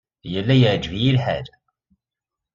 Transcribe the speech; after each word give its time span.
Yella 0.31 0.55
yeɛjeb-iyi 0.57 1.11
lḥal. 1.17 1.45